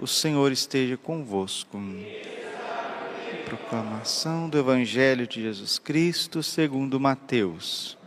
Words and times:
O 0.00 0.06
Senhor 0.06 0.52
esteja 0.52 0.96
convosco. 0.96 1.76
Proclamação 3.46 4.48
do 4.48 4.56
Evangelho 4.56 5.26
de 5.26 5.42
Jesus 5.42 5.76
Cristo 5.76 6.40
segundo 6.40 7.00
Mateus. 7.00 7.98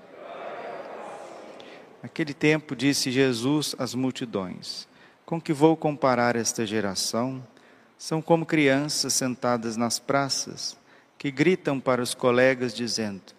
Naquele 2.01 2.33
tempo 2.33 2.77
disse 2.77 3.11
Jesus 3.11 3.75
às 3.77 3.93
multidões: 3.93 4.87
Com 5.25 5.41
que 5.41 5.51
vou 5.51 5.75
comparar 5.75 6.37
esta 6.37 6.65
geração? 6.65 7.45
São 7.97 8.21
como 8.21 8.45
crianças 8.45 9.11
sentadas 9.11 9.75
nas 9.75 9.99
praças, 9.99 10.77
que 11.17 11.29
gritam 11.29 11.77
para 11.77 12.01
os 12.01 12.13
colegas 12.13 12.73
dizendo: 12.73 13.33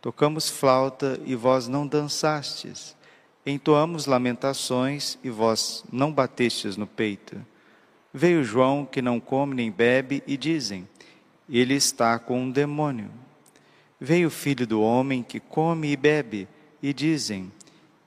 Tocamos 0.00 0.48
flauta 0.48 1.18
e 1.26 1.34
vós 1.34 1.66
não 1.66 1.84
dançastes. 1.84 2.96
Entoamos 3.44 4.06
lamentações 4.06 5.18
e 5.24 5.30
vós 5.30 5.82
não 5.90 6.12
batestes 6.12 6.76
no 6.76 6.86
peito. 6.86 7.44
Veio 8.12 8.42
João, 8.42 8.86
que 8.86 9.02
não 9.02 9.20
come 9.20 9.54
nem 9.54 9.70
bebe, 9.70 10.22
e 10.26 10.36
dizem: 10.36 10.88
Ele 11.48 11.74
está 11.74 12.18
com 12.18 12.42
um 12.42 12.50
demônio. 12.50 13.10
Veio 14.00 14.28
o 14.28 14.30
filho 14.30 14.66
do 14.66 14.80
homem, 14.80 15.22
que 15.22 15.38
come 15.38 15.90
e 15.90 15.96
bebe, 15.96 16.48
e 16.82 16.94
dizem: 16.94 17.52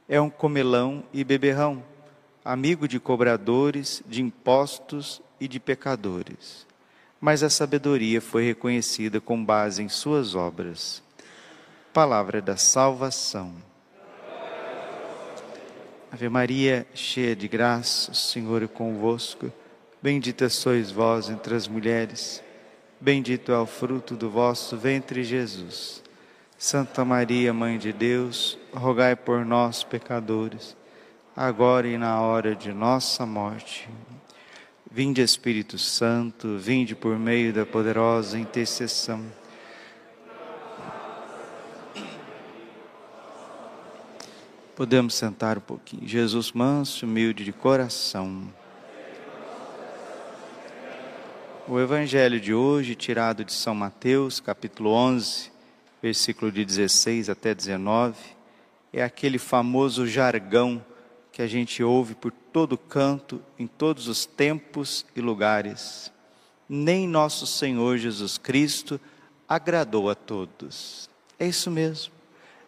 É 0.10 0.20
um 0.20 0.30
comelão 0.30 1.04
e 1.14 1.24
beberrão, 1.24 1.84
amigo 2.44 2.88
de 2.88 3.00
cobradores, 3.00 4.02
de 4.08 4.22
impostos 4.22 5.22
e 5.40 5.48
de 5.48 5.60
pecadores. 5.60 6.66
Mas 7.20 7.44
a 7.44 7.50
sabedoria 7.50 8.20
foi 8.20 8.46
reconhecida 8.46 9.22
com 9.22 9.44
base 9.44 9.84
em 9.84 9.90
suas 9.90 10.34
obras. 10.34 11.04
Palavra 11.94 12.42
da 12.42 12.58
salvação. 12.58 13.54
Ave 16.12 16.28
Maria, 16.28 16.88
cheia 16.94 17.36
de 17.36 17.48
graça, 17.48 18.12
o 18.12 18.16
Senhor 18.16 18.64
é 18.64 18.68
convosco. 18.68 19.52
Bendita 20.04 20.50
sois 20.50 20.90
vós 20.90 21.30
entre 21.30 21.54
as 21.54 21.68
mulheres, 21.68 22.44
bendito 23.00 23.52
é 23.52 23.60
o 23.60 23.68
fruto 23.68 24.16
do 24.16 24.32
vosso 24.32 24.76
ventre, 24.76 25.24
Jesus. 25.24 26.02
Santa 26.58 27.06
Maria, 27.06 27.54
Mãe 27.54 27.78
de 27.78 27.94
Deus, 27.94 28.58
rogai 28.74 29.16
por 29.16 29.46
nós, 29.46 29.84
pecadores, 29.84 30.76
agora 31.36 31.88
e 31.88 32.00
na 32.00 32.20
hora 32.20 32.56
de 32.56 32.74
nossa 32.74 33.28
morte. 33.28 33.88
Vinde, 34.90 35.22
Espírito 35.22 35.78
Santo, 35.78 36.58
vinde 36.58 36.96
por 36.96 37.20
meio 37.20 37.54
da 37.54 37.64
poderosa 37.64 38.40
intercessão. 38.40 39.24
Podemos 44.76 45.14
sentar 45.14 45.60
um 45.60 45.62
pouquinho. 45.62 46.08
Jesus 46.08 46.52
manso, 46.54 47.06
humilde 47.06 47.46
de 47.46 47.54
coração. 47.54 48.52
O 51.68 51.80
evangelho 51.80 52.40
de 52.40 52.56
hoje, 52.56 52.96
tirado 52.96 53.46
de 53.46 53.54
São 53.54 53.76
Mateus, 53.76 54.40
capítulo 54.40 54.90
11, 54.90 55.52
versículo 56.02 56.52
de 56.52 56.66
16 56.66 57.30
até 57.30 57.54
19, 57.54 58.16
é 58.92 59.04
aquele 59.04 59.38
famoso 59.38 60.08
jargão 60.08 60.84
que 61.32 61.40
a 61.40 61.48
gente 61.48 61.84
ouve 61.84 62.16
por 62.16 62.32
todo 62.32 62.78
canto, 62.78 63.40
em 63.60 63.68
todos 63.68 64.08
os 64.08 64.26
tempos 64.26 65.06
e 65.16 65.22
lugares. 65.22 66.12
Nem 66.68 67.08
nosso 67.08 67.46
Senhor 67.46 67.98
Jesus 67.98 68.40
Cristo 68.40 69.00
agradou 69.48 70.10
a 70.10 70.16
todos. 70.16 71.08
É 71.38 71.48
isso 71.48 71.70
mesmo. 71.70 72.12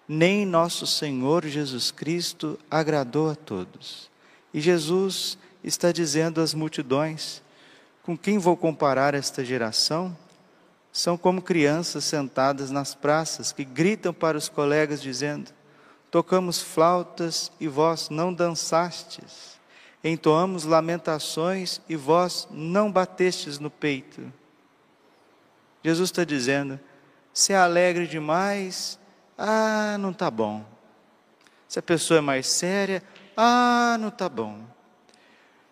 Nem 0.07 0.45
nosso 0.45 0.85
Senhor 0.85 1.45
Jesus 1.47 1.89
Cristo 1.89 2.59
agradou 2.69 3.29
a 3.29 3.35
todos. 3.35 4.09
E 4.53 4.61
Jesus 4.61 5.37
está 5.63 5.91
dizendo 5.91 6.39
às 6.39 6.53
multidões: 6.53 7.42
com 8.03 8.17
quem 8.17 8.37
vou 8.37 8.55
comparar 8.55 9.13
esta 9.15 9.43
geração? 9.43 10.15
São 10.91 11.17
como 11.17 11.41
crianças 11.41 12.03
sentadas 12.03 12.69
nas 12.69 12.93
praças 12.93 13.51
que 13.51 13.63
gritam 13.63 14.13
para 14.13 14.37
os 14.37 14.47
colegas 14.47 15.01
dizendo: 15.01 15.51
Tocamos 16.11 16.61
flautas 16.61 17.51
e 17.59 17.67
vós 17.67 18.09
não 18.09 18.31
dançastes, 18.31 19.59
entoamos 20.03 20.65
lamentações 20.65 21.81
e 21.89 21.95
vós 21.95 22.47
não 22.51 22.91
batestes 22.91 23.57
no 23.57 23.71
peito. 23.71 24.31
Jesus 25.83 26.09
está 26.09 26.23
dizendo: 26.23 26.79
se 27.33 27.53
é 27.53 27.57
alegre 27.57 28.05
demais, 28.05 28.99
ah, 29.37 29.97
não 29.99 30.11
está 30.11 30.29
bom. 30.29 30.63
Se 31.67 31.79
a 31.79 31.81
pessoa 31.81 32.19
é 32.19 32.21
mais 32.21 32.45
séria, 32.45 33.01
ah, 33.35 33.97
não 33.99 34.09
está 34.09 34.29
bom. 34.29 34.61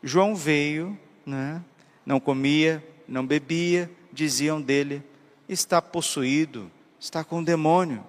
João 0.01 0.35
veio, 0.35 0.97
né? 1.23 1.61
Não 2.05 2.19
comia, 2.19 2.83
não 3.07 3.25
bebia, 3.25 3.89
diziam 4.11 4.61
dele: 4.61 5.03
está 5.47 5.81
possuído, 5.81 6.71
está 6.99 7.23
com 7.23 7.39
um 7.39 7.43
demônio. 7.43 8.05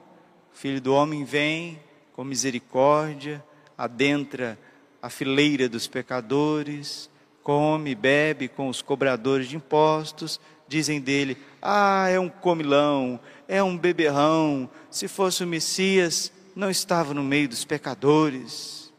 O 0.53 0.57
filho 0.57 0.81
do 0.81 0.95
homem 0.95 1.25
vem 1.25 1.81
com 2.13 2.25
misericórdia, 2.25 3.45
adentra 3.77 4.59
a 5.01 5.11
fileira 5.11 5.69
dos 5.69 5.89
pecadores, 5.89 7.11
come, 7.43 7.95
bebe 7.95 8.47
com 8.49 8.69
os 8.69 8.81
cobradores 8.81 9.49
de 9.49 9.57
impostos, 9.57 10.41
dizem 10.69 11.01
dele: 11.01 11.37
ah, 11.61 12.09
é 12.09 12.19
um 12.21 12.29
comilão, 12.29 13.19
é 13.49 13.63
um 13.63 13.77
beberrão, 13.77 14.71
se 14.91 15.09
fosse 15.09 15.43
o 15.43 15.47
Messias, 15.47 16.33
não 16.55 16.71
estava 16.71 17.13
no 17.13 17.23
meio 17.23 17.49
dos 17.49 17.65
pecadores. 17.65 18.93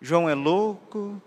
João 0.00 0.28
é 0.28 0.34
louco, 0.34 1.20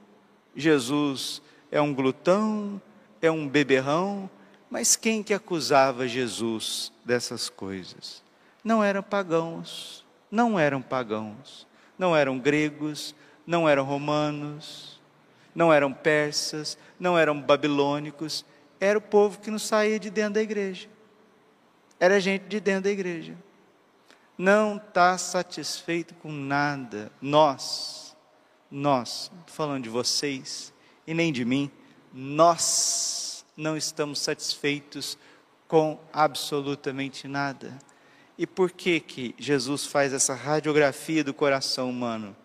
Jesus 0.56 1.42
é 1.72 1.82
um 1.82 1.94
glutão, 1.94 2.82
é 3.22 3.30
um 3.30 3.48
beberrão, 3.48 4.30
mas 4.70 4.96
quem 4.96 5.24
que 5.24 5.34
acusava 5.34 6.08
Jesus 6.08 6.92
dessas 7.04 7.50
coisas? 7.50 8.24
Não 8.64 8.84
eram 8.84 9.02
pagãos, 9.02 10.06
não 10.30 10.60
eram 10.60 10.82
pagãos, 10.82 11.68
não 11.98 12.16
eram 12.16 12.38
gregos, 12.38 13.16
não 13.46 13.68
eram 13.68 13.84
romanos, 13.84 15.02
não 15.56 15.74
eram 15.74 15.92
persas, 15.92 16.78
não 17.00 17.18
eram 17.18 17.42
babilônicos, 17.42 18.46
era 18.80 18.98
o 18.98 19.02
povo 19.02 19.40
que 19.40 19.52
não 19.52 19.60
saía 19.60 20.00
de 20.00 20.10
dentro 20.10 20.36
da 20.36 20.42
igreja. 20.42 20.88
Era 22.00 22.20
gente 22.20 22.44
de 22.44 22.60
dentro 22.60 22.84
da 22.84 22.92
igreja. 22.92 23.36
Não 24.38 24.78
está 24.78 25.18
satisfeito 25.18 26.14
com 26.16 26.32
nada. 26.32 27.12
Nós, 27.22 28.16
nós, 28.72 29.30
falando 29.48 29.84
de 29.84 29.90
vocês 29.90 30.74
e 31.06 31.14
nem 31.14 31.34
de 31.34 31.44
mim, 31.44 31.70
nós 32.14 33.46
não 33.56 33.76
estamos 33.78 34.20
satisfeitos 34.20 35.18
com 35.68 36.00
absolutamente 36.12 37.28
nada. 37.28 37.78
E 38.38 38.48
por 38.48 38.72
que 38.72 39.00
que 39.00 39.36
Jesus 39.38 39.86
faz 39.86 40.14
essa 40.14 40.34
radiografia 40.34 41.24
do 41.24 41.34
coração 41.34 41.90
humano? 41.90 42.36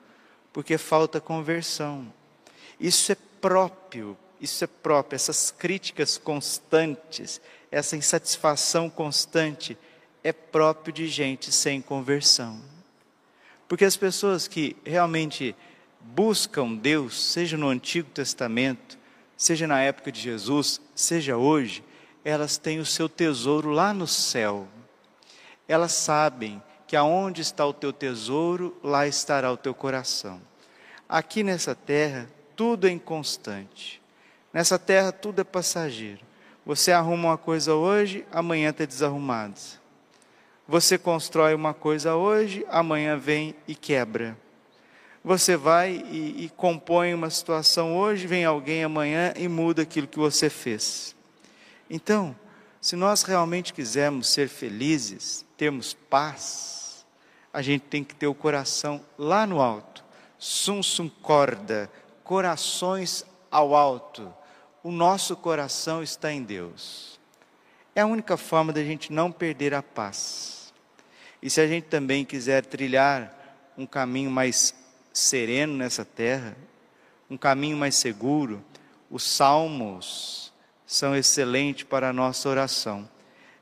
Porque 0.52 0.76
falta 0.76 1.20
conversão. 1.20 2.12
Isso 2.78 3.12
é 3.12 3.16
próprio, 3.40 4.16
isso 4.40 4.64
é 4.64 4.66
próprio, 4.66 5.14
essas 5.14 5.50
críticas 5.50 6.18
constantes, 6.18 7.40
essa 7.70 7.96
insatisfação 7.96 8.90
constante 8.90 9.78
é 10.22 10.32
próprio 10.32 10.92
de 10.92 11.06
gente 11.06 11.52
sem 11.52 11.80
conversão. 11.80 12.60
Porque 13.68 13.84
as 13.84 13.96
pessoas 13.96 14.48
que 14.48 14.76
realmente 14.84 15.54
buscam 16.00 16.74
Deus, 16.74 17.20
seja 17.20 17.56
no 17.56 17.68
Antigo 17.68 18.10
Testamento, 18.10 18.98
seja 19.36 19.66
na 19.66 19.80
época 19.80 20.10
de 20.10 20.20
Jesus, 20.20 20.80
seja 20.94 21.36
hoje, 21.36 21.84
elas 22.24 22.56
têm 22.56 22.78
o 22.78 22.86
seu 22.86 23.08
tesouro 23.08 23.70
lá 23.70 23.92
no 23.92 24.06
céu. 24.06 24.66
Elas 25.68 25.92
sabem 25.92 26.62
que 26.86 26.96
aonde 26.96 27.42
está 27.42 27.66
o 27.66 27.72
teu 27.72 27.92
tesouro, 27.92 28.76
lá 28.82 29.06
estará 29.06 29.52
o 29.52 29.56
teu 29.56 29.74
coração. 29.74 30.40
Aqui 31.08 31.42
nessa 31.42 31.74
terra, 31.74 32.28
tudo 32.56 32.86
é 32.86 32.90
inconstante. 32.90 34.00
Nessa 34.52 34.78
terra, 34.78 35.12
tudo 35.12 35.40
é 35.40 35.44
passageiro. 35.44 36.20
Você 36.64 36.92
arruma 36.92 37.30
uma 37.30 37.38
coisa 37.38 37.74
hoje, 37.74 38.26
amanhã 38.32 38.70
está 38.70 38.84
desarrumado. 38.84 39.60
Você 40.66 40.96
constrói 40.96 41.54
uma 41.54 41.74
coisa 41.74 42.14
hoje, 42.14 42.64
amanhã 42.70 43.18
vem 43.18 43.54
e 43.68 43.74
quebra. 43.74 44.36
Você 45.24 45.56
vai 45.56 46.04
e, 46.10 46.44
e 46.44 46.48
compõe 46.50 47.14
uma 47.14 47.30
situação 47.30 47.96
hoje, 47.96 48.26
vem 48.26 48.44
alguém 48.44 48.84
amanhã 48.84 49.32
e 49.34 49.48
muda 49.48 49.80
aquilo 49.80 50.06
que 50.06 50.18
você 50.18 50.50
fez. 50.50 51.16
Então, 51.88 52.36
se 52.78 52.94
nós 52.94 53.22
realmente 53.22 53.72
quisermos 53.72 54.28
ser 54.28 54.50
felizes, 54.50 55.42
termos 55.56 55.94
paz, 55.94 57.06
a 57.50 57.62
gente 57.62 57.80
tem 57.82 58.04
que 58.04 58.14
ter 58.14 58.26
o 58.26 58.34
coração 58.34 59.00
lá 59.16 59.46
no 59.46 59.62
alto. 59.62 60.04
Sum 60.38 60.82
sum 60.82 61.08
corda, 61.08 61.90
corações 62.22 63.24
ao 63.50 63.74
alto. 63.74 64.30
O 64.82 64.92
nosso 64.92 65.34
coração 65.34 66.02
está 66.02 66.30
em 66.30 66.42
Deus. 66.42 67.18
É 67.94 68.02
a 68.02 68.06
única 68.06 68.36
forma 68.36 68.74
da 68.74 68.84
gente 68.84 69.10
não 69.10 69.32
perder 69.32 69.72
a 69.72 69.82
paz. 69.82 70.74
E 71.40 71.48
se 71.48 71.62
a 71.62 71.66
gente 71.66 71.84
também 71.84 72.26
quiser 72.26 72.66
trilhar 72.66 73.72
um 73.78 73.86
caminho 73.86 74.30
mais 74.30 74.83
sereno 75.14 75.74
nessa 75.74 76.04
terra, 76.04 76.56
um 77.30 77.36
caminho 77.36 77.76
mais 77.76 77.94
seguro, 77.94 78.62
os 79.08 79.22
salmos 79.22 80.52
são 80.84 81.16
excelentes 81.16 81.84
para 81.84 82.10
a 82.10 82.12
nossa 82.12 82.48
oração. 82.48 83.08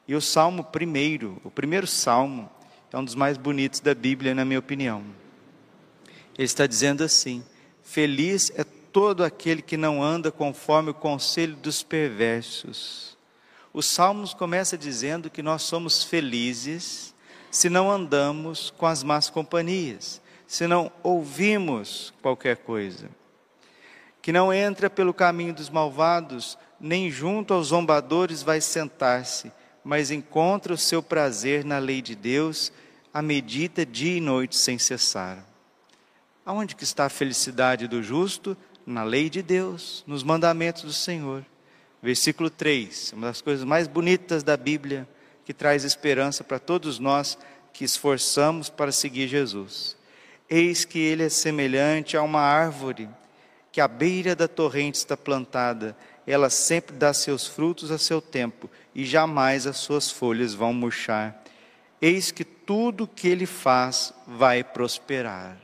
E 0.09 0.15
o 0.15 0.21
salmo 0.21 0.65
primeiro, 0.65 1.41
o 1.45 1.51
primeiro 1.51 1.87
salmo, 1.87 2.51
é 2.91 2.99
um 2.99 3.05
dos 3.05 3.15
mais 3.15 3.37
bonitos 3.37 3.81
da 3.81 3.95
Bíblia, 3.95 4.35
na 4.35 4.45
minha 4.45 4.59
opinião. 4.59 5.05
Ele 6.37 6.45
está 6.45 6.67
dizendo 6.67 7.05
assim: 7.05 7.45
Feliz 7.83 8.51
é 8.55 8.65
todo 8.65 9.23
aquele 9.23 9.63
que 9.63 9.77
não 9.77 10.03
anda 10.03 10.33
conforme 10.33 10.91
o 10.91 10.95
conselho 10.95 11.57
dos 11.57 11.83
perversos. 11.83 13.17
Os 13.73 13.87
Salmos 13.87 14.35
começa 14.35 14.77
dizendo 14.77 15.31
que 15.31 15.43
nós 15.43 15.63
somos 15.63 16.05
felizes 16.05 17.15
se 17.51 17.69
não 17.69 17.91
andamos 17.91 18.71
com 18.71 18.87
as 18.87 19.03
más 19.03 19.29
companhias, 19.29 20.22
se 20.53 20.67
não 20.67 20.93
ouvimos 21.03 22.13
qualquer 22.21 22.59
coisa. 22.59 23.09
Que 24.21 24.31
não 24.31 24.53
entra 24.53 24.91
pelo 24.91 25.15
caminho 25.15 25.55
dos 25.55 25.71
malvados, 25.71 26.59
nem 26.79 27.11
junto 27.11 27.55
aos 27.55 27.69
zombadores 27.69 28.43
vai 28.43 28.61
sentar-se, 28.61 29.51
mas 29.83 30.11
encontra 30.11 30.75
o 30.75 30.77
seu 30.77 31.03
prazer 31.03 31.65
na 31.65 31.79
lei 31.79 32.03
de 32.03 32.15
Deus, 32.15 32.71
a 33.15 33.23
medita 33.23 33.87
dia 33.87 34.19
e 34.19 34.21
noite 34.21 34.55
sem 34.55 34.79
cessar. 34.79 35.43
Aonde 36.45 36.77
que 36.77 36.85
está 36.85 37.07
a 37.07 37.09
felicidade 37.09 37.89
do 37.89 38.03
justo? 38.03 38.55
Na 38.85 39.05
lei 39.05 39.31
de 39.31 39.41
Deus, 39.41 40.05
nos 40.07 40.23
mandamentos 40.23 40.83
do 40.83 40.93
Senhor. 40.93 41.47
Versículo 42.03 42.51
3, 42.51 43.15
uma 43.15 43.29
das 43.29 43.41
coisas 43.41 43.65
mais 43.65 43.89
bonitas 43.89 44.43
da 44.43 44.59
Bíblia, 44.59 45.09
que 45.47 45.55
traz 45.55 45.83
esperança 45.83 46.45
para 46.45 46.59
todos 46.59 46.99
nós 46.99 47.39
que 47.73 47.85
esforçamos 47.85 48.69
para 48.69 48.93
seguir 48.93 49.29
Jesus. 49.29 49.97
Eis 50.55 50.85
que 50.85 50.99
ele 50.99 51.23
é 51.23 51.29
semelhante 51.31 52.15
a 52.15 52.23
uma 52.23 52.43
árvore 52.43 53.09
que 53.73 53.81
à 53.81 53.89
beira 53.89 54.37
da 54.37 54.47
torrente 54.47 54.99
está 54.99 55.17
plantada, 55.17 55.97
ela 56.27 56.51
sempre 56.51 56.95
dá 56.95 57.15
seus 57.15 57.47
frutos 57.47 57.91
a 57.91 57.97
seu 57.97 58.21
tempo, 58.21 58.71
e 58.95 59.03
jamais 59.07 59.67
as 59.67 59.79
suas 59.79 60.11
folhas 60.11 60.53
vão 60.53 60.75
murchar. 60.75 61.43
Eis 62.03 62.31
que 62.31 62.45
tudo 62.45 63.09
que 63.09 63.29
ele 63.29 63.47
faz 63.47 64.13
vai 64.27 64.63
prosperar. 64.63 65.57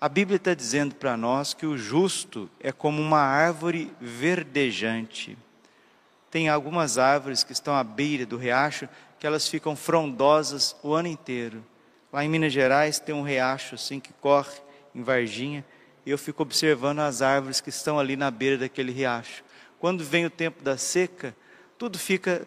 A 0.00 0.08
Bíblia 0.08 0.36
está 0.36 0.54
dizendo 0.54 0.94
para 0.94 1.16
nós 1.16 1.52
que 1.52 1.66
o 1.66 1.76
justo 1.76 2.48
é 2.60 2.70
como 2.70 3.02
uma 3.02 3.22
árvore 3.22 3.92
verdejante. 4.00 5.36
Tem 6.30 6.48
algumas 6.48 6.96
árvores 6.96 7.42
que 7.42 7.52
estão 7.52 7.74
à 7.74 7.82
beira 7.82 8.24
do 8.24 8.36
riacho 8.36 8.88
que 9.18 9.26
elas 9.26 9.48
ficam 9.48 9.74
frondosas 9.74 10.76
o 10.80 10.94
ano 10.94 11.08
inteiro. 11.08 11.71
Lá 12.12 12.24
em 12.24 12.28
Minas 12.28 12.52
Gerais 12.52 12.98
tem 12.98 13.14
um 13.14 13.22
riacho 13.22 13.74
assim 13.74 13.98
que 13.98 14.12
corre 14.12 14.52
em 14.94 15.02
Varginha 15.02 15.64
e 16.04 16.10
eu 16.10 16.18
fico 16.18 16.42
observando 16.42 16.98
as 16.98 17.22
árvores 17.22 17.60
que 17.60 17.70
estão 17.70 17.98
ali 17.98 18.16
na 18.16 18.30
beira 18.30 18.58
daquele 18.58 18.92
riacho. 18.92 19.42
Quando 19.78 20.04
vem 20.04 20.26
o 20.26 20.30
tempo 20.30 20.62
da 20.62 20.76
seca, 20.76 21.34
tudo 21.78 21.98
fica 21.98 22.46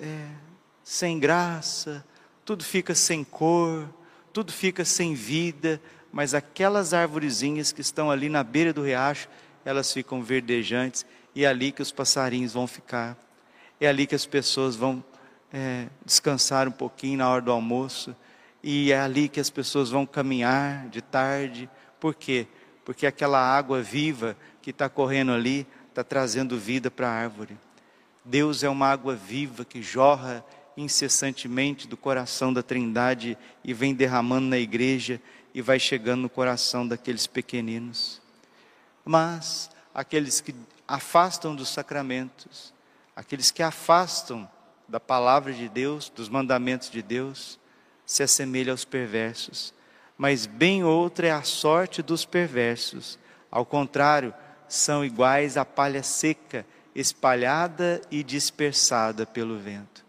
é, 0.00 0.26
sem 0.84 1.18
graça, 1.18 2.04
tudo 2.44 2.64
fica 2.64 2.94
sem 2.94 3.24
cor, 3.24 3.88
tudo 4.32 4.52
fica 4.52 4.84
sem 4.84 5.14
vida, 5.14 5.80
mas 6.12 6.34
aquelas 6.34 6.92
arvorezinhas 6.92 7.72
que 7.72 7.80
estão 7.80 8.10
ali 8.10 8.28
na 8.28 8.44
beira 8.44 8.72
do 8.72 8.82
riacho, 8.82 9.28
elas 9.64 9.92
ficam 9.92 10.22
verdejantes 10.22 11.06
e 11.34 11.44
é 11.44 11.48
ali 11.48 11.72
que 11.72 11.80
os 11.80 11.90
passarinhos 11.90 12.52
vão 12.52 12.66
ficar. 12.66 13.16
É 13.80 13.86
ali 13.88 14.06
que 14.06 14.14
as 14.14 14.26
pessoas 14.26 14.76
vão 14.76 15.02
é, 15.52 15.86
descansar 16.04 16.68
um 16.68 16.72
pouquinho 16.72 17.18
na 17.18 17.28
hora 17.30 17.40
do 17.40 17.50
almoço. 17.50 18.14
E 18.62 18.92
é 18.92 19.00
ali 19.00 19.28
que 19.28 19.40
as 19.40 19.50
pessoas 19.50 19.90
vão 19.90 20.06
caminhar 20.06 20.88
de 20.88 21.02
tarde. 21.02 21.68
Por 21.98 22.14
quê? 22.14 22.46
Porque 22.84 23.06
aquela 23.06 23.40
água 23.40 23.82
viva 23.82 24.36
que 24.60 24.70
está 24.70 24.88
correndo 24.88 25.32
ali 25.32 25.66
está 25.88 26.04
trazendo 26.04 26.58
vida 26.58 26.90
para 26.90 27.08
a 27.08 27.12
árvore. 27.12 27.58
Deus 28.24 28.62
é 28.62 28.68
uma 28.68 28.86
água 28.86 29.16
viva 29.16 29.64
que 29.64 29.82
jorra 29.82 30.44
incessantemente 30.76 31.86
do 31.86 31.96
coração 31.96 32.52
da 32.52 32.62
Trindade 32.62 33.36
e 33.64 33.74
vem 33.74 33.94
derramando 33.94 34.46
na 34.46 34.58
igreja 34.58 35.20
e 35.54 35.60
vai 35.60 35.78
chegando 35.78 36.22
no 36.22 36.30
coração 36.30 36.86
daqueles 36.86 37.26
pequeninos. 37.26 38.22
Mas 39.04 39.70
aqueles 39.94 40.40
que 40.40 40.54
afastam 40.86 41.54
dos 41.54 41.68
sacramentos, 41.68 42.72
aqueles 43.14 43.50
que 43.50 43.62
afastam 43.62 44.48
da 44.88 45.00
palavra 45.00 45.52
de 45.52 45.68
Deus, 45.68 46.08
dos 46.08 46.28
mandamentos 46.28 46.90
de 46.90 47.02
Deus, 47.02 47.58
se 48.12 48.22
assemelham 48.22 48.72
aos 48.72 48.84
perversos. 48.84 49.72
Mas 50.18 50.44
bem 50.44 50.84
outra 50.84 51.28
é 51.28 51.30
a 51.30 51.42
sorte 51.42 52.02
dos 52.02 52.26
perversos. 52.26 53.18
Ao 53.50 53.64
contrário, 53.64 54.34
são 54.68 55.02
iguais 55.02 55.56
à 55.56 55.64
palha 55.64 56.02
seca, 56.02 56.66
espalhada 56.94 58.02
e 58.10 58.22
dispersada 58.22 59.24
pelo 59.24 59.58
vento. 59.58 60.04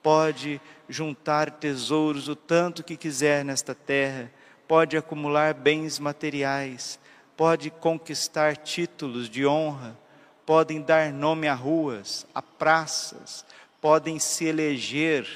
Pode 0.00 0.60
juntar 0.88 1.50
tesouros 1.50 2.28
o 2.28 2.36
tanto 2.36 2.84
que 2.84 2.96
quiser 2.96 3.44
nesta 3.44 3.74
terra, 3.74 4.30
pode 4.68 4.96
acumular 4.96 5.52
bens 5.52 5.98
materiais, 5.98 6.96
pode 7.36 7.70
conquistar 7.70 8.56
títulos 8.56 9.28
de 9.28 9.44
honra, 9.44 9.98
podem 10.46 10.80
dar 10.80 11.12
nome 11.12 11.48
a 11.48 11.54
ruas, 11.54 12.24
a 12.32 12.40
praças, 12.40 13.44
podem 13.80 14.20
se 14.20 14.44
eleger, 14.44 15.26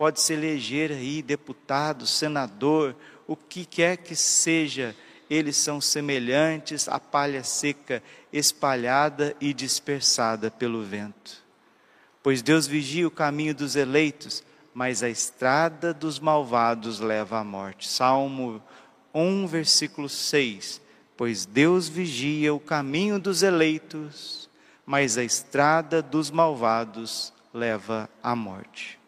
pode 0.00 0.18
se 0.18 0.32
eleger 0.32 0.92
aí 0.92 1.20
deputado, 1.20 2.06
senador, 2.06 2.96
o 3.26 3.36
que 3.36 3.66
quer 3.66 3.98
que 3.98 4.16
seja, 4.16 4.96
eles 5.28 5.58
são 5.58 5.78
semelhantes 5.78 6.88
à 6.88 6.98
palha 6.98 7.44
seca, 7.44 8.02
espalhada 8.32 9.36
e 9.38 9.52
dispersada 9.52 10.50
pelo 10.50 10.82
vento. 10.82 11.44
Pois 12.22 12.40
Deus 12.40 12.66
vigia 12.66 13.06
o 13.06 13.10
caminho 13.10 13.54
dos 13.54 13.76
eleitos, 13.76 14.42
mas 14.72 15.02
a 15.02 15.10
estrada 15.10 15.92
dos 15.92 16.18
malvados 16.18 16.98
leva 16.98 17.38
à 17.38 17.44
morte. 17.44 17.86
Salmo 17.86 18.62
1, 19.12 19.46
versículo 19.48 20.08
6. 20.08 20.80
Pois 21.14 21.44
Deus 21.44 21.90
vigia 21.90 22.54
o 22.54 22.58
caminho 22.58 23.18
dos 23.18 23.42
eleitos, 23.42 24.48
mas 24.86 25.18
a 25.18 25.22
estrada 25.22 26.00
dos 26.00 26.30
malvados 26.30 27.34
leva 27.52 28.08
à 28.22 28.34
morte. 28.34 28.99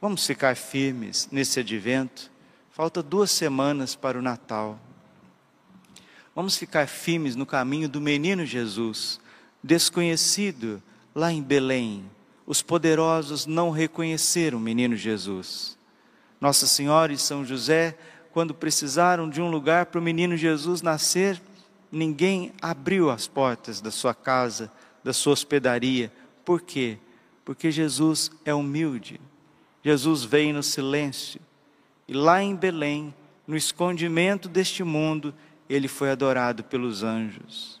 Vamos 0.00 0.26
ficar 0.26 0.56
firmes 0.56 1.28
nesse 1.30 1.60
advento. 1.60 2.30
Falta 2.70 3.02
duas 3.02 3.30
semanas 3.30 3.94
para 3.94 4.18
o 4.18 4.22
Natal. 4.22 4.78
Vamos 6.34 6.56
ficar 6.56 6.86
firmes 6.86 7.34
no 7.34 7.44
caminho 7.44 7.88
do 7.88 8.00
menino 8.00 8.46
Jesus, 8.46 9.20
desconhecido 9.62 10.80
lá 11.14 11.32
em 11.32 11.42
Belém 11.42 12.08
os 12.48 12.62
poderosos 12.62 13.44
não 13.44 13.68
reconheceram 13.68 14.56
o 14.56 14.60
menino 14.60 14.96
Jesus. 14.96 15.76
Nossa 16.40 16.66
Senhora 16.66 17.12
e 17.12 17.18
São 17.18 17.44
José, 17.44 17.94
quando 18.32 18.54
precisaram 18.54 19.28
de 19.28 19.38
um 19.42 19.50
lugar 19.50 19.84
para 19.84 20.00
o 20.00 20.02
menino 20.02 20.34
Jesus 20.34 20.80
nascer, 20.80 21.38
ninguém 21.92 22.54
abriu 22.62 23.10
as 23.10 23.28
portas 23.28 23.82
da 23.82 23.90
sua 23.90 24.14
casa, 24.14 24.72
da 25.04 25.12
sua 25.12 25.34
hospedaria. 25.34 26.10
Por 26.42 26.62
quê? 26.62 26.96
Porque 27.44 27.70
Jesus 27.70 28.30
é 28.46 28.54
humilde. 28.54 29.20
Jesus 29.82 30.24
veio 30.24 30.54
no 30.54 30.62
silêncio. 30.62 31.40
E 32.06 32.12
lá 32.12 32.42
em 32.42 32.54
Belém, 32.54 33.14
no 33.46 33.56
escondimento 33.56 34.48
deste 34.48 34.82
mundo, 34.82 35.34
ele 35.68 35.88
foi 35.88 36.10
adorado 36.10 36.64
pelos 36.64 37.02
anjos. 37.02 37.80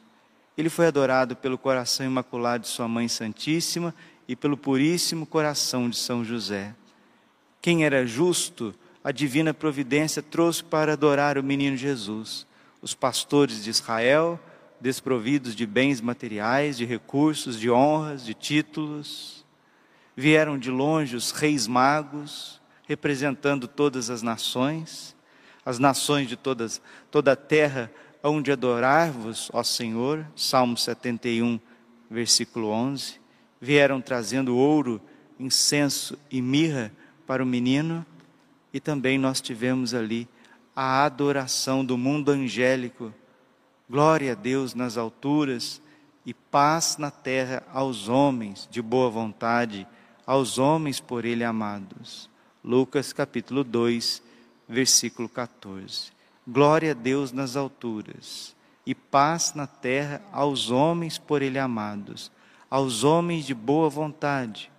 Ele 0.56 0.68
foi 0.68 0.86
adorado 0.86 1.36
pelo 1.36 1.56
coração 1.56 2.04
imaculado 2.04 2.64
de 2.64 2.68
Sua 2.68 2.88
Mãe 2.88 3.08
Santíssima 3.08 3.94
e 4.26 4.34
pelo 4.34 4.56
puríssimo 4.56 5.24
coração 5.24 5.88
de 5.88 5.96
São 5.96 6.24
José. 6.24 6.74
Quem 7.62 7.84
era 7.84 8.06
justo, 8.06 8.74
a 9.02 9.10
divina 9.10 9.54
providência 9.54 10.22
trouxe 10.22 10.62
para 10.62 10.92
adorar 10.92 11.38
o 11.38 11.42
menino 11.42 11.76
Jesus. 11.76 12.46
Os 12.82 12.94
pastores 12.94 13.64
de 13.64 13.70
Israel, 13.70 14.38
desprovidos 14.80 15.54
de 15.54 15.66
bens 15.66 16.00
materiais, 16.00 16.76
de 16.76 16.84
recursos, 16.84 17.58
de 17.58 17.70
honras, 17.70 18.24
de 18.24 18.34
títulos, 18.34 19.44
vieram 20.18 20.58
de 20.58 20.68
longe 20.68 21.14
os 21.14 21.30
reis 21.30 21.68
magos, 21.68 22.60
representando 22.88 23.68
todas 23.68 24.10
as 24.10 24.20
nações, 24.20 25.14
as 25.64 25.78
nações 25.78 26.28
de 26.28 26.34
todas, 26.34 26.82
toda 27.08 27.30
a 27.30 27.36
terra, 27.36 27.88
onde 28.20 28.50
adorar-vos, 28.50 29.48
ó 29.52 29.62
Senhor. 29.62 30.26
Salmo 30.34 30.76
71, 30.76 31.60
versículo 32.10 32.70
11 32.70 33.20
vieram 33.60 34.00
trazendo 34.00 34.56
ouro, 34.56 35.00
incenso 35.38 36.18
e 36.28 36.42
mirra 36.42 36.92
para 37.24 37.40
o 37.40 37.46
menino, 37.46 38.04
e 38.72 38.80
também 38.80 39.18
nós 39.18 39.40
tivemos 39.40 39.94
ali 39.94 40.28
a 40.74 41.04
adoração 41.04 41.84
do 41.84 41.96
mundo 41.96 42.30
angélico. 42.30 43.14
Glória 43.88 44.32
a 44.32 44.34
Deus 44.34 44.74
nas 44.74 44.96
alturas 44.96 45.80
e 46.26 46.34
paz 46.34 46.96
na 46.98 47.10
terra 47.10 47.62
aos 47.72 48.08
homens 48.08 48.68
de 48.68 48.82
boa 48.82 49.08
vontade, 49.08 49.86
aos 50.28 50.58
homens 50.58 51.00
por 51.00 51.24
ele 51.24 51.42
amados. 51.42 52.28
Lucas 52.62 53.14
capítulo 53.14 53.64
2, 53.64 54.22
versículo 54.68 55.26
14. 55.26 56.12
Glória 56.46 56.90
a 56.90 56.94
Deus 56.94 57.32
nas 57.32 57.56
alturas 57.56 58.54
e 58.84 58.94
paz 58.94 59.54
na 59.54 59.66
terra 59.66 60.20
aos 60.30 60.70
homens 60.70 61.16
por 61.16 61.40
ele 61.40 61.58
amados, 61.58 62.30
aos 62.68 63.04
homens 63.04 63.46
de 63.46 63.54
boa 63.54 63.88
vontade. 63.88 64.70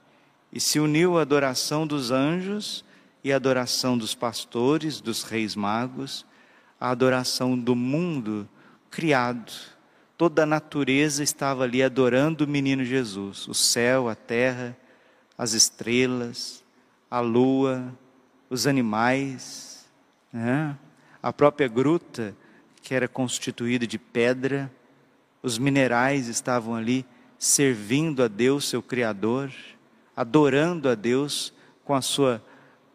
E 0.54 0.60
se 0.60 0.80
uniu 0.80 1.18
a 1.18 1.24
adoração 1.24 1.88
dos 1.88 2.12
anjos 2.12 2.86
e 3.24 3.34
a 3.34 3.36
adoração 3.36 3.98
dos 3.98 4.14
pastores, 4.14 5.02
dos 5.02 5.24
reis 5.24 5.56
magos, 5.56 6.28
a 6.80 6.92
adoração 6.92 7.58
do 7.58 7.76
mundo 7.76 8.48
criado. 8.92 9.52
Toda 10.16 10.44
a 10.44 10.46
natureza 10.46 11.24
estava 11.24 11.64
ali 11.64 11.82
adorando 11.82 12.46
o 12.46 12.48
menino 12.48 12.86
Jesus, 12.86 13.48
o 13.48 13.56
céu, 13.56 14.08
a 14.08 14.14
terra, 14.14 14.78
as 15.40 15.54
estrelas, 15.54 16.62
a 17.10 17.22
lua, 17.22 17.98
os 18.50 18.68
animais, 18.68 19.90
né? 20.34 20.78
a 21.24 21.32
própria 21.32 21.70
gruta, 21.70 22.36
que 22.82 22.94
era 22.94 23.08
constituída 23.08 23.88
de 23.88 23.98
pedra, 23.98 24.70
os 25.42 25.58
minerais 25.58 26.28
estavam 26.28 26.76
ali 26.76 27.06
servindo 27.38 28.22
a 28.22 28.28
Deus, 28.28 28.68
seu 28.68 28.82
Criador, 28.82 29.50
adorando 30.14 30.90
a 30.90 30.96
Deus 30.96 31.54
com 31.86 31.96
a 31.96 32.02
sua 32.02 32.44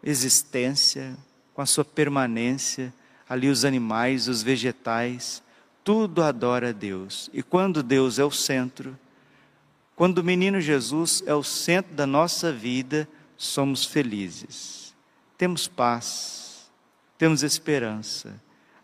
existência, 0.02 1.16
com 1.54 1.62
a 1.62 1.66
sua 1.66 1.84
permanência, 1.84 2.92
ali 3.26 3.48
os 3.48 3.64
animais, 3.64 4.28
os 4.28 4.42
vegetais, 4.42 5.42
tudo 5.82 6.22
adora 6.22 6.68
a 6.68 6.72
Deus. 6.72 7.30
E 7.32 7.42
quando 7.42 7.82
Deus 7.82 8.18
é 8.18 8.24
o 8.24 8.30
centro, 8.30 8.98
quando 9.96 10.18
o 10.18 10.24
menino 10.24 10.60
Jesus 10.60 11.22
é 11.26 11.34
o 11.34 11.42
centro 11.42 11.94
da 11.94 12.06
nossa 12.06 12.52
vida, 12.52 13.08
somos 13.36 13.84
felizes. 13.84 14.94
Temos 15.38 15.68
paz, 15.68 16.70
temos 17.16 17.42
esperança. 17.42 18.40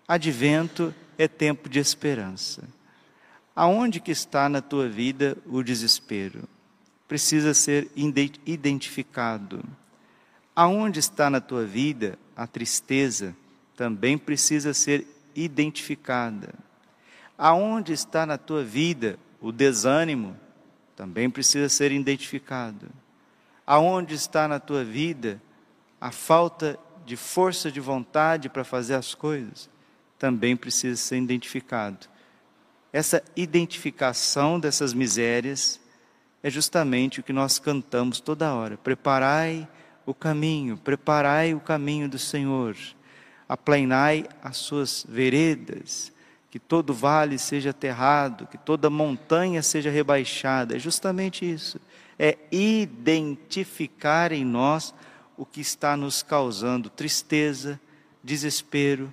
Advento 0.06 0.94
é 1.18 1.26
tempo 1.26 1.68
de 1.68 1.78
esperança. 1.78 2.62
Aonde 3.54 4.00
que 4.00 4.12
está 4.12 4.48
na 4.48 4.60
tua 4.60 4.88
vida 4.88 5.36
o 5.46 5.62
desespero? 5.62 6.48
Precisa 7.08 7.54
ser 7.54 7.90
identificado. 8.46 9.64
Aonde 10.54 11.00
está 11.00 11.28
na 11.28 11.40
tua 11.40 11.64
vida 11.64 12.18
a 12.36 12.46
tristeza? 12.46 13.34
Também 13.76 14.16
precisa 14.16 14.72
ser 14.72 15.06
identificada. 15.34 16.54
Aonde 17.36 17.92
está 17.92 18.24
na 18.24 18.38
tua 18.38 18.62
vida 18.62 19.18
o 19.40 19.50
desânimo? 19.50 20.36
Também 21.00 21.30
precisa 21.30 21.66
ser 21.70 21.92
identificado. 21.92 22.90
Aonde 23.66 24.14
está 24.14 24.46
na 24.46 24.60
tua 24.60 24.84
vida 24.84 25.40
a 25.98 26.12
falta 26.12 26.78
de 27.06 27.16
força 27.16 27.72
de 27.72 27.80
vontade 27.80 28.50
para 28.50 28.64
fazer 28.64 28.96
as 28.96 29.14
coisas? 29.14 29.70
Também 30.18 30.54
precisa 30.54 31.00
ser 31.00 31.16
identificado. 31.16 32.06
Essa 32.92 33.22
identificação 33.34 34.60
dessas 34.60 34.92
misérias 34.92 35.80
é 36.42 36.50
justamente 36.50 37.20
o 37.20 37.22
que 37.22 37.32
nós 37.32 37.58
cantamos 37.58 38.20
toda 38.20 38.52
hora. 38.52 38.76
Preparai 38.76 39.66
o 40.04 40.12
caminho, 40.12 40.76
preparai 40.76 41.54
o 41.54 41.60
caminho 41.60 42.10
do 42.10 42.18
Senhor, 42.18 42.76
aplanai 43.48 44.26
as 44.42 44.58
suas 44.58 45.06
veredas, 45.08 46.12
que 46.50 46.58
todo 46.58 46.92
vale 46.92 47.38
seja 47.38 47.70
aterrado, 47.70 48.46
que 48.46 48.58
toda 48.58 48.90
montanha 48.90 49.62
seja 49.62 49.88
rebaixada. 49.88 50.76
É 50.76 50.78
justamente 50.78 51.48
isso. 51.48 51.80
É 52.18 52.36
identificar 52.50 54.32
em 54.32 54.44
nós 54.44 54.92
o 55.36 55.46
que 55.46 55.60
está 55.60 55.96
nos 55.96 56.22
causando 56.22 56.90
tristeza, 56.90 57.80
desespero, 58.22 59.12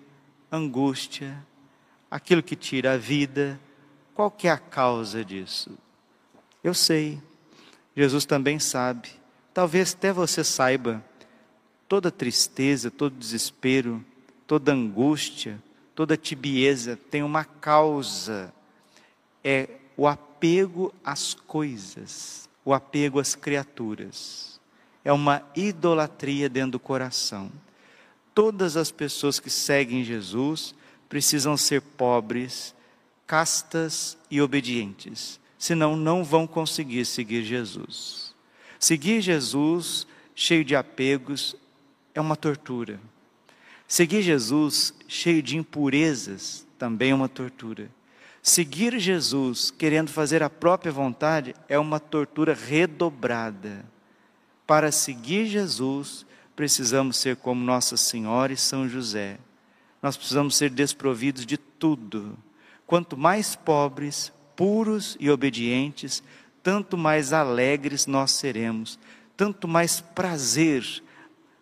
angústia, 0.52 1.46
aquilo 2.10 2.42
que 2.42 2.56
tira 2.56 2.94
a 2.94 2.98
vida. 2.98 3.60
Qual 4.16 4.32
que 4.32 4.48
é 4.48 4.52
a 4.52 4.58
causa 4.58 5.24
disso? 5.24 5.78
Eu 6.64 6.74
sei. 6.74 7.22
Jesus 7.96 8.26
também 8.26 8.60
sabe. 8.60 9.10
Talvez 9.54 9.94
até 9.94 10.12
você 10.12 10.44
saiba. 10.44 11.04
Toda 11.88 12.12
tristeza, 12.12 12.92
todo 12.92 13.16
desespero, 13.16 14.04
toda 14.46 14.74
angústia, 14.74 15.62
toda 15.98 16.16
tibieza 16.16 16.96
tem 17.10 17.24
uma 17.24 17.44
causa, 17.44 18.54
é 19.44 19.68
o 19.98 20.06
apego 20.06 20.94
às 21.04 21.34
coisas, 21.34 22.48
o 22.64 22.72
apego 22.72 23.20
às 23.20 23.34
criaturas. 23.34 24.62
É 25.04 25.12
uma 25.12 25.42
idolatria 25.56 26.48
dentro 26.48 26.74
do 26.74 26.80
coração. 26.80 27.52
Todas 28.32 28.78
as 28.78 28.92
pessoas 28.92 29.40
que 29.40 29.50
seguem 29.50 30.04
Jesus 30.04 30.76
precisam 31.10 31.58
ser 31.58 31.82
pobres, 31.82 32.76
castas 33.26 34.16
e 34.30 34.40
obedientes, 34.40 35.40
senão 35.58 35.96
não 35.96 36.24
vão 36.24 36.46
conseguir 36.46 37.06
seguir 37.06 37.42
Jesus. 37.42 38.36
Seguir 38.80 39.20
Jesus 39.20 40.06
cheio 40.36 40.64
de 40.64 40.76
apegos 40.76 41.56
é 42.14 42.22
uma 42.22 42.36
tortura. 42.36 43.00
Seguir 43.88 44.22
Jesus 44.22 44.94
cheio 45.08 45.42
de 45.42 45.58
impurezas 45.58 46.68
também 46.78 47.12
é 47.12 47.16
uma 47.16 47.30
tortura. 47.30 47.90
Seguir 48.42 49.00
Jesus 49.00 49.72
querendo 49.72 50.10
fazer 50.10 50.44
a 50.44 50.50
própria 50.50 50.92
vontade 50.92 51.56
é 51.70 51.80
uma 51.80 52.00
tortura 52.00 52.54
redobrada. 52.54 53.86
Para 54.66 54.92
seguir 54.92 55.46
Jesus, 55.46 56.26
precisamos 56.56 57.18
ser 57.18 57.38
como 57.38 57.64
Nossa 57.64 57.96
Senhora 57.96 58.52
e 58.52 58.58
São 58.58 58.90
José. 58.90 59.38
Nós 60.02 60.18
precisamos 60.18 60.58
ser 60.58 60.70
desprovidos 60.70 61.46
de 61.46 61.58
tudo. 61.58 62.38
Quanto 62.86 63.18
mais 63.18 63.56
pobres, 63.56 64.32
puros 64.56 65.16
e 65.20 65.30
obedientes, 65.30 66.22
tanto 66.62 66.98
mais 66.98 67.32
alegres 67.32 68.06
nós 68.06 68.32
seremos, 68.32 69.00
tanto 69.38 69.68
mais 69.68 70.02
prazer 70.02 71.04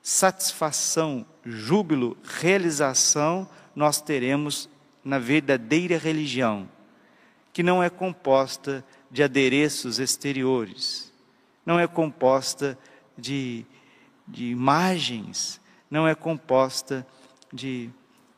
satisfação, 0.05 1.25
júbilo, 1.43 2.15
realização 2.24 3.50
nós 3.75 4.00
teremos 4.00 4.69
na 5.03 5.17
verdadeira 5.17 5.97
religião, 5.97 6.69
que 7.51 7.63
não 7.63 7.81
é 7.81 7.89
composta 7.89 8.85
de 9.09 9.24
adereços 9.24 9.97
exteriores, 9.97 11.12
não 11.65 11.79
é 11.79 11.88
composta 11.88 12.77
de, 13.17 13.65
de 14.27 14.45
imagens, 14.45 15.59
não 15.89 16.07
é 16.07 16.13
composta 16.13 17.03
de 17.51 17.89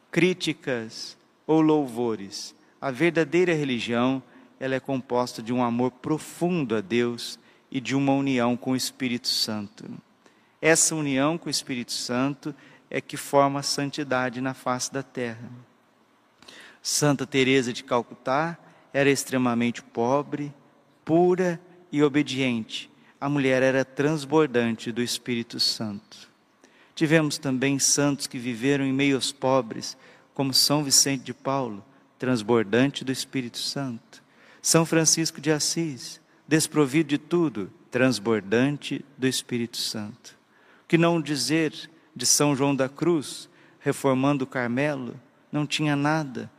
críticas 0.09 1.17
ou 1.45 1.59
louvores. 1.59 2.55
A 2.79 2.91
verdadeira 2.91 3.53
religião, 3.53 4.23
ela 4.57 4.75
é 4.75 4.79
composta 4.79 5.43
de 5.43 5.51
um 5.51 5.61
amor 5.61 5.91
profundo 5.91 6.77
a 6.77 6.79
Deus 6.79 7.37
e 7.69 7.81
de 7.81 7.93
uma 7.93 8.13
união 8.13 8.55
com 8.55 8.71
o 8.71 8.75
Espírito 8.77 9.27
Santo. 9.27 10.06
Essa 10.61 10.95
união 10.95 11.37
com 11.37 11.47
o 11.47 11.51
Espírito 11.51 11.91
Santo 11.91 12.53
é 12.89 12.99
que 12.99 13.17
forma 13.17 13.59
a 13.59 13.63
santidade 13.63 14.41
na 14.41 14.53
face 14.53 14.91
da 14.91 15.03
terra. 15.03 15.49
Santa 16.81 17.25
Teresa 17.27 17.73
de 17.73 17.83
Calcutá 17.83 18.57
era 18.93 19.09
extremamente 19.09 19.83
pobre, 19.83 20.53
pura 21.03 21.59
e 21.91 22.01
obediente. 22.01 22.89
A 23.19 23.29
mulher 23.29 23.61
era 23.61 23.83
transbordante 23.83 24.91
do 24.91 25.01
Espírito 25.01 25.59
Santo. 25.59 26.29
Tivemos 26.95 27.37
também 27.37 27.77
santos 27.77 28.25
que 28.25 28.39
viveram 28.39 28.85
em 28.85 28.93
meios 28.93 29.31
pobres, 29.31 29.97
como 30.33 30.53
São 30.53 30.83
Vicente 30.83 31.23
de 31.23 31.33
Paulo, 31.33 31.83
transbordante 32.17 33.03
do 33.03 33.11
Espírito 33.11 33.57
Santo. 33.59 34.23
São 34.61 34.85
Francisco 34.85 35.39
de 35.39 35.51
Assis, 35.51 36.19
desprovido 36.47 37.09
de 37.09 37.17
tudo, 37.17 37.71
transbordante 37.91 39.05
do 39.17 39.27
Espírito 39.27 39.77
Santo. 39.77 40.36
Que 40.87 40.97
não 40.97 41.21
dizer 41.21 41.73
de 42.15 42.25
São 42.25 42.55
João 42.55 42.75
da 42.75 42.87
Cruz, 42.87 43.49
reformando 43.79 44.43
o 44.43 44.47
Carmelo, 44.47 45.19
não 45.51 45.65
tinha 45.65 45.95
nada, 45.95 46.51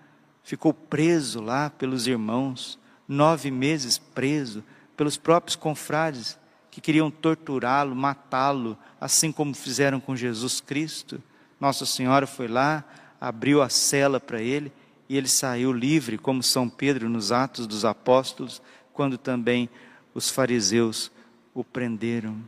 ficou 0.43 0.73
preso 0.73 1.41
lá 1.41 1.71
pelos 1.71 2.07
irmãos, 2.07 2.79
nove 3.07 3.51
meses 3.51 3.99
preso 3.99 4.63
pelos 4.97 5.17
próprios 5.17 5.57
confrades 5.57 6.39
que 6.71 6.81
queriam 6.81 7.11
torturá-lo, 7.11 7.95
matá-lo, 7.95 8.79
assim 9.01 9.33
como 9.33 9.55
fizeram 9.55 9.99
com 9.99 10.15
Jesus 10.15 10.61
Cristo. 10.61 11.21
Nossa 11.61 11.85
Senhora 11.85 12.27
foi 12.27 12.49
lá, 12.49 12.85
abriu 13.21 13.63
a 13.63 13.69
cela 13.69 14.21
para 14.21 14.41
ele 14.41 14.73
e 15.09 15.17
ele 15.17 15.29
saiu 15.29 15.73
livre, 15.73 16.19
como 16.19 16.43
São 16.43 16.69
Pedro 16.69 17.09
nos 17.09 17.33
Atos 17.33 17.67
dos 17.67 17.85
Apóstolos, 17.85 18.63
quando 18.93 19.19
também 19.19 19.69
os 20.15 20.31
fariseus 20.31 21.11
o 21.55 21.65
prenderam. 21.65 22.39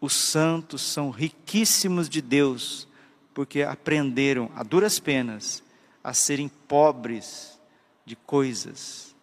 Os 0.00 0.14
santos 0.14 0.82
são 0.82 1.10
riquíssimos 1.10 2.08
de 2.08 2.20
Deus, 2.22 2.86
porque 3.34 3.62
aprenderam 3.62 4.50
a 4.54 4.62
duras 4.62 4.98
penas 4.98 5.62
a 6.02 6.12
serem 6.12 6.48
pobres 6.48 7.60
de 8.04 8.16
coisas, 8.16 9.14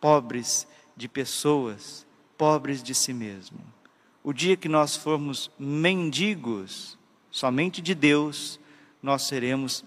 pobres 0.00 0.66
de 0.96 1.08
pessoas, 1.08 2.06
pobres 2.36 2.82
de 2.82 2.94
si 2.94 3.12
mesmo. 3.12 3.60
O 4.24 4.32
dia 4.32 4.56
que 4.56 4.68
nós 4.68 4.96
formos 4.96 5.50
mendigos 5.58 6.98
somente 7.30 7.80
de 7.80 7.94
Deus, 7.94 8.60
nós 9.02 9.22
seremos 9.22 9.84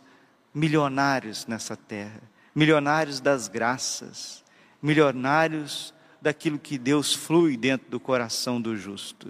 milionários 0.54 1.46
nessa 1.46 1.76
terra. 1.76 2.22
milionários 2.54 3.20
das 3.20 3.50
graças, 3.50 4.42
milionários 4.82 5.94
daquilo 6.22 6.58
que 6.58 6.78
Deus 6.78 7.14
flui 7.14 7.58
dentro 7.58 7.90
do 7.90 8.00
coração 8.00 8.62
do 8.62 8.78
justo. 8.78 9.30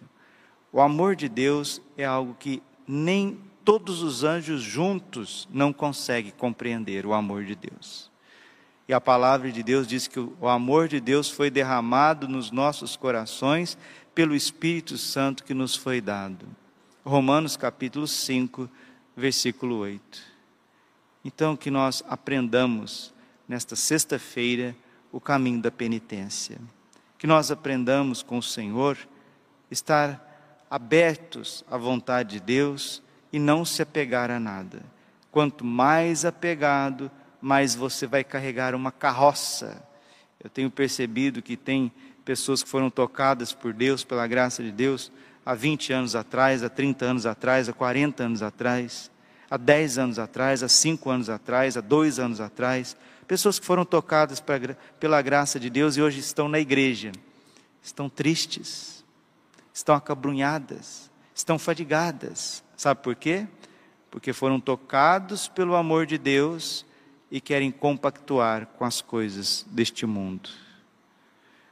O 0.76 0.82
amor 0.82 1.16
de 1.16 1.30
Deus 1.30 1.82
é 1.96 2.04
algo 2.04 2.36
que 2.38 2.62
nem 2.86 3.40
todos 3.64 4.04
os 4.04 4.26
anjos 4.26 4.62
juntos 4.62 5.48
não 5.50 5.72
conseguem 5.72 6.34
compreender 6.38 7.06
o 7.06 7.14
amor 7.14 7.46
de 7.46 7.56
Deus. 7.56 8.12
E 8.86 8.94
a 8.94 9.00
palavra 9.00 9.50
de 9.54 9.64
Deus 9.64 9.88
diz 9.88 10.06
que 10.06 10.20
o 10.20 10.50
amor 10.50 10.90
de 10.90 11.00
Deus 11.00 11.30
foi 11.30 11.50
derramado 11.50 12.28
nos 12.28 12.52
nossos 12.52 12.98
corações 12.98 13.78
pelo 14.14 14.36
Espírito 14.36 14.98
Santo 14.98 15.46
que 15.46 15.54
nos 15.54 15.78
foi 15.78 16.02
dado. 16.02 16.46
Romanos 17.06 17.56
capítulo 17.56 18.06
5, 18.06 18.70
versículo 19.16 19.78
8. 19.78 20.22
Então, 21.24 21.56
que 21.56 21.72
nós 21.72 22.04
aprendamos 22.06 23.14
nesta 23.48 23.78
sexta-feira 23.78 24.76
o 25.10 25.22
caminho 25.22 25.62
da 25.62 25.72
penitência. 25.72 26.60
Que 27.18 27.26
nós 27.26 27.50
aprendamos 27.50 28.22
com 28.22 28.40
o 28.40 28.44
Senhor 28.44 28.98
estar 29.72 30.35
abertos 30.70 31.64
à 31.70 31.78
vontade 31.78 32.40
de 32.40 32.40
Deus 32.40 33.02
e 33.32 33.40
não 33.40 33.66
se 33.66 33.82
apegar 33.82 34.32
a 34.32 34.40
nada. 34.40 34.82
Quanto 35.32 35.66
mais 35.66 36.24
apegado, 36.26 37.12
mais 37.42 37.76
você 37.76 38.08
vai 38.08 38.24
carregar 38.24 38.74
uma 38.74 38.92
carroça. 38.92 39.86
Eu 40.44 40.50
tenho 40.50 40.72
percebido 40.72 41.42
que 41.42 41.58
tem 41.58 41.92
pessoas 42.24 42.64
que 42.64 42.70
foram 42.70 42.90
tocadas 42.90 43.54
por 43.54 43.74
Deus, 43.74 44.04
pela 44.04 44.26
graça 44.26 44.64
de 44.64 44.72
Deus, 44.72 45.12
há 45.46 45.54
20 45.54 45.94
anos 45.94 46.16
atrás, 46.16 46.64
há 46.64 46.70
30 46.70 47.06
anos 47.06 47.26
atrás, 47.26 47.70
há 47.70 47.74
40 47.74 48.24
anos 48.24 48.42
atrás, 48.42 49.12
há 49.50 49.58
10 49.58 49.98
anos 49.98 50.20
atrás, 50.20 50.64
há 50.64 50.68
5 50.68 51.10
anos 51.10 51.30
atrás, 51.30 51.78
há 51.78 51.82
2 51.82 52.20
anos 52.20 52.42
atrás. 52.42 52.98
Pessoas 53.28 53.60
que 53.60 53.66
foram 53.66 53.84
tocadas 53.84 54.42
pela 55.00 55.22
graça 55.22 55.60
de 55.60 55.70
Deus 55.70 55.98
e 55.98 56.02
hoje 56.02 56.20
estão 56.20 56.48
na 56.48 56.60
igreja, 56.60 57.12
estão 57.82 58.10
tristes, 58.10 58.95
estão 59.76 59.94
acabrunhadas, 59.94 61.12
estão 61.34 61.60
fadigadas. 61.60 62.64
Sabe 62.78 63.02
por 63.04 63.14
quê? 63.14 63.46
Porque 64.10 64.32
foram 64.32 64.58
tocados 64.58 65.50
pelo 65.50 65.76
amor 65.76 66.06
de 66.06 66.18
Deus 66.18 66.86
e 67.30 67.42
querem 67.42 67.72
compactuar 67.72 68.68
com 68.68 68.86
as 68.86 69.02
coisas 69.02 69.66
deste 69.70 70.06
mundo. 70.06 70.50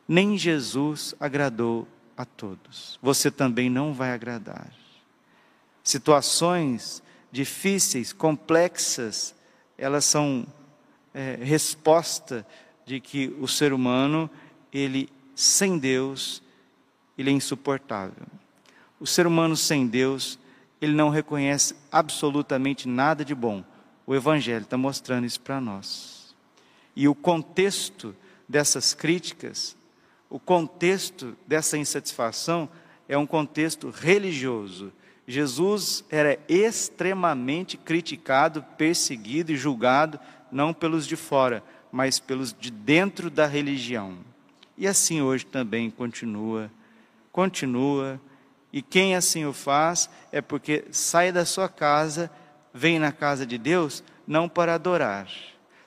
Nem 0.06 0.38
Jesus 0.38 1.16
agradou 1.18 1.88
a 2.18 2.26
todos. 2.26 3.00
Você 3.02 3.32
também 3.32 3.70
não 3.70 3.94
vai 3.94 4.12
agradar. 4.12 4.70
Situações 5.82 7.02
difíceis, 7.32 8.12
complexas, 8.12 9.34
elas 9.78 10.04
são 10.04 10.46
é, 11.14 11.40
resposta 11.42 12.46
de 12.86 13.00
que 13.00 13.34
o 13.40 13.48
ser 13.48 13.72
humano, 13.72 14.30
ele 14.74 15.10
sem 15.34 15.78
Deus, 15.78 16.43
ele 17.18 17.30
é 17.30 17.34
insuportável. 17.34 18.26
O 19.00 19.08
ser 19.08 19.28
humano 19.28 19.56
sem 19.56 19.88
Deus, 19.88 20.40
ele 20.82 20.94
não 20.94 21.10
reconhece 21.10 21.76
absolutamente 21.92 22.88
nada 22.88 23.24
de 23.24 23.36
bom 23.36 23.64
o 24.06 24.14
Evangelho 24.14 24.64
está 24.64 24.78
mostrando 24.78 25.26
isso 25.26 25.40
para 25.40 25.62
nós. 25.62 26.36
E 26.96 27.08
o 27.08 27.16
contexto 27.16 28.16
dessas 28.48 28.94
críticas, 28.94 29.76
o 30.30 30.40
contexto 30.40 31.36
dessa 31.48 31.78
insatisfação 31.78 32.70
é 33.08 33.18
um 33.18 33.26
contexto 33.26 33.90
religioso. 33.90 34.92
Jesus 35.28 36.04
era 36.10 36.38
extremamente 36.50 37.78
criticado, 37.78 38.64
perseguido 38.78 39.52
e 39.52 39.58
julgado, 39.58 40.20
não 40.52 40.74
pelos 40.74 41.08
de 41.08 41.16
fora, 41.16 41.64
mas 41.92 42.20
pelos 42.20 42.54
de 42.54 42.70
dentro 42.70 43.30
da 43.30 43.48
religião. 43.48 44.18
E 44.78 44.86
assim 44.86 45.22
hoje 45.22 45.46
também 45.46 45.90
continua, 45.90 46.70
continua. 47.34 48.22
E 48.72 48.82
quem 48.82 49.16
assim 49.16 49.44
o 49.44 49.52
faz 49.52 50.10
é 50.32 50.42
porque 50.42 50.86
sai 50.92 51.34
da 51.34 51.46
sua 51.46 51.68
casa 51.68 52.32
vêm 52.74 52.98
na 52.98 53.12
casa 53.12 53.46
de 53.46 53.58
Deus 53.58 54.04
não 54.26 54.48
para 54.48 54.76
adorar. 54.76 55.28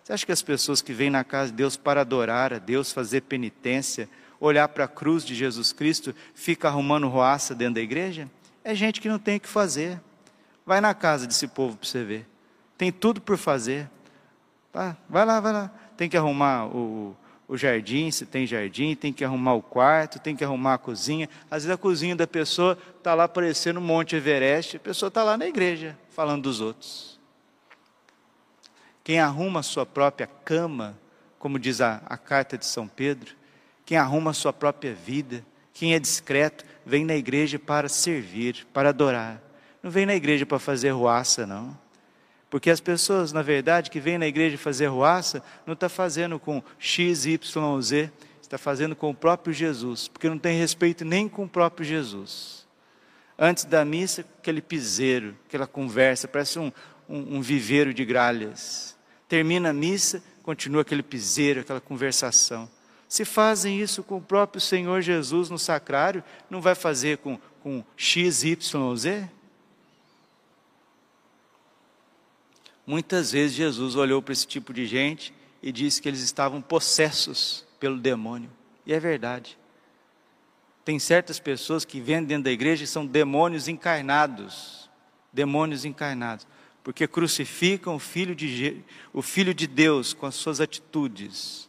Você 0.02 0.12
acha 0.12 0.26
que 0.26 0.32
as 0.32 0.42
pessoas 0.42 0.82
que 0.82 0.92
vêm 0.92 1.10
na 1.10 1.24
casa 1.24 1.50
de 1.50 1.56
Deus 1.56 1.76
para 1.76 2.02
adorar 2.02 2.52
a 2.52 2.58
Deus, 2.58 2.92
fazer 2.92 3.22
penitência, 3.22 4.08
olhar 4.38 4.68
para 4.68 4.84
a 4.84 4.88
cruz 4.88 5.24
de 5.24 5.34
Jesus 5.34 5.72
Cristo, 5.72 6.14
fica 6.34 6.68
arrumando 6.68 7.08
roaça 7.08 7.54
dentro 7.54 7.74
da 7.74 7.80
igreja? 7.80 8.30
É 8.62 8.74
gente 8.74 9.00
que 9.00 9.08
não 9.08 9.18
tem 9.18 9.38
o 9.38 9.40
que 9.40 9.48
fazer. 9.48 10.00
Vai 10.64 10.80
na 10.80 10.94
casa 10.94 11.26
desse 11.26 11.48
povo 11.48 11.76
para 11.76 11.88
você 11.88 12.04
ver. 12.04 12.26
Tem 12.78 12.92
tudo 12.92 13.20
por 13.20 13.36
fazer. 13.36 13.88
Tá? 14.72 14.96
Vai 15.08 15.24
lá, 15.24 15.40
vai 15.40 15.52
lá. 15.52 15.70
Tem 15.96 16.08
que 16.08 16.16
arrumar 16.16 16.66
o, 16.66 17.16
o 17.48 17.56
jardim, 17.56 18.10
se 18.10 18.26
tem 18.26 18.46
jardim, 18.46 18.94
tem 18.94 19.12
que 19.12 19.24
arrumar 19.24 19.54
o 19.54 19.62
quarto, 19.62 20.18
tem 20.18 20.34
que 20.34 20.44
arrumar 20.44 20.74
a 20.74 20.78
cozinha. 20.78 21.28
Às 21.50 21.62
vezes 21.62 21.70
a 21.70 21.78
cozinha 21.78 22.16
da 22.16 22.26
pessoa 22.26 22.76
está 22.98 23.14
lá 23.14 23.28
parecendo 23.28 23.78
um 23.78 23.82
Monte 23.82 24.16
Everest, 24.16 24.76
a 24.76 24.80
pessoa 24.80 25.08
está 25.08 25.22
lá 25.22 25.36
na 25.36 25.46
igreja 25.46 25.96
falando 26.10 26.42
dos 26.42 26.60
outros. 26.60 27.20
Quem 29.04 29.20
arruma 29.20 29.60
a 29.60 29.62
sua 29.62 29.86
própria 29.86 30.26
cama, 30.26 30.98
como 31.38 31.58
diz 31.58 31.80
a, 31.80 32.02
a 32.06 32.16
carta 32.18 32.58
de 32.58 32.66
São 32.66 32.88
Pedro, 32.88 33.36
quem 33.84 33.96
arruma 33.96 34.32
a 34.32 34.34
sua 34.34 34.52
própria 34.52 34.92
vida, 34.92 35.46
quem 35.72 35.94
é 35.94 36.00
discreto, 36.00 36.64
vem 36.84 37.04
na 37.04 37.14
igreja 37.14 37.58
para 37.58 37.88
servir, 37.88 38.66
para 38.72 38.88
adorar. 38.88 39.40
Não 39.80 39.90
vem 39.90 40.06
na 40.06 40.16
igreja 40.16 40.44
para 40.44 40.58
fazer 40.58 40.90
ruaça, 40.90 41.46
não. 41.46 41.78
Porque 42.48 42.70
as 42.70 42.80
pessoas, 42.80 43.32
na 43.32 43.42
verdade, 43.42 43.90
que 43.90 44.00
vêm 44.00 44.18
na 44.18 44.26
igreja 44.26 44.56
fazer 44.56 44.86
ruaça, 44.86 45.42
não 45.66 45.74
está 45.74 45.88
fazendo 45.88 46.38
com 46.38 46.62
X, 46.78 47.26
Y, 47.26 47.82
Z, 47.82 48.12
está 48.40 48.56
fazendo 48.56 48.94
com 48.94 49.10
o 49.10 49.14
próprio 49.14 49.52
Jesus, 49.52 50.08
porque 50.08 50.28
não 50.28 50.38
tem 50.38 50.58
respeito 50.58 51.04
nem 51.04 51.28
com 51.28 51.44
o 51.44 51.48
próprio 51.48 51.84
Jesus. 51.84 52.66
Antes 53.38 53.64
da 53.64 53.84
missa, 53.84 54.24
aquele 54.38 54.62
piseiro, 54.62 55.36
aquela 55.46 55.66
conversa, 55.66 56.28
parece 56.28 56.58
um, 56.58 56.72
um, 57.08 57.36
um 57.36 57.42
viveiro 57.42 57.92
de 57.92 58.04
gralhas. 58.04 58.96
Termina 59.28 59.70
a 59.70 59.74
missa, 59.74 60.22
continua 60.42 60.82
aquele 60.82 61.02
piseiro, 61.02 61.60
aquela 61.60 61.80
conversação. 61.80 62.70
Se 63.08 63.24
fazem 63.24 63.80
isso 63.80 64.02
com 64.02 64.16
o 64.16 64.22
próprio 64.22 64.60
Senhor 64.60 65.00
Jesus 65.00 65.50
no 65.50 65.58
sacrário, 65.58 66.24
não 66.48 66.60
vai 66.60 66.74
fazer 66.74 67.18
com, 67.18 67.38
com 67.60 67.84
X, 67.96 68.42
Y, 68.44 68.96
Z? 68.96 69.28
Muitas 72.86 73.32
vezes 73.32 73.56
Jesus 73.56 73.96
olhou 73.96 74.22
para 74.22 74.32
esse 74.32 74.46
tipo 74.46 74.72
de 74.72 74.86
gente 74.86 75.34
e 75.62 75.72
disse 75.72 76.00
que 76.00 76.08
eles 76.08 76.20
estavam 76.20 76.62
possessos 76.62 77.66
pelo 77.80 77.98
demônio. 77.98 78.50
E 78.86 78.92
é 78.92 79.00
verdade. 79.00 79.58
Tem 80.84 80.98
certas 80.98 81.40
pessoas 81.40 81.84
que 81.84 82.00
vêm 82.00 82.22
dentro 82.22 82.44
da 82.44 82.52
igreja 82.52 82.84
e 82.84 82.86
são 82.86 83.04
demônios 83.04 83.66
encarnados. 83.66 84.88
Demônios 85.32 85.84
encarnados. 85.84 86.46
Porque 86.84 87.08
crucificam 87.08 87.96
o 87.96 87.98
filho, 87.98 88.34
de, 88.36 88.84
o 89.12 89.20
filho 89.20 89.52
de 89.52 89.66
Deus 89.66 90.14
com 90.14 90.26
as 90.26 90.36
suas 90.36 90.60
atitudes. 90.60 91.68